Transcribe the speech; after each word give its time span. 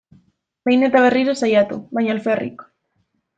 Behin 0.69 0.85
eta 0.87 1.01
berriro 1.03 1.35
saiatu, 1.43 1.77
baina 1.99 2.13
alferrik. 2.15 2.65